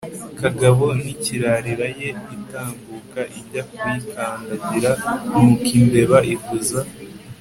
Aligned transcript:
kagabo 0.39 0.85
ntikirarira 0.99 1.87
ye!, 1.99 2.09
itambuka 2.35 3.21
ijya 3.39 3.61
kuyikandagira. 3.75 4.91
nuko 5.29 5.67
imbeba 5.79 6.19
ivuza 6.33 6.79